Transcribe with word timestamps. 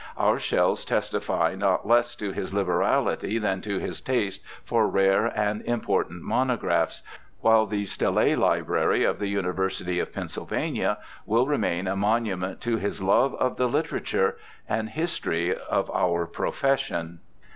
Our 0.17 0.39
shelves 0.39 0.83
testify 0.83 1.53
not 1.53 1.87
less 1.87 2.15
to 2.15 2.31
his 2.31 2.55
liberality 2.55 3.37
than 3.37 3.61
to 3.61 3.77
his 3.77 4.01
taste 4.01 4.41
for 4.63 4.87
rare 4.89 5.27
and 5.27 5.61
important 5.61 6.23
mono 6.23 6.57
graphs, 6.57 7.03
while 7.41 7.67
the 7.67 7.85
Stille 7.85 8.35
Library 8.37 9.03
of 9.03 9.19
the 9.19 9.27
University 9.27 9.99
of 9.99 10.11
Pennsylvania 10.11 10.97
will 11.27 11.45
remain 11.45 11.85
a 11.87 11.95
monument 11.95 12.61
to 12.61 12.77
his 12.77 12.99
love 12.99 13.35
of 13.35 13.57
the 13.57 13.67
literature 13.69 14.37
and 14.67 14.89
history 14.89 15.55
of 15.55 15.91
our 15.91 16.25
profession. 16.25 17.19